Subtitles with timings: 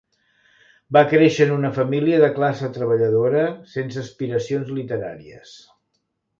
[0.95, 3.45] Va créixer en una família de classe treballadora
[3.77, 5.57] sense aspiracions literàries.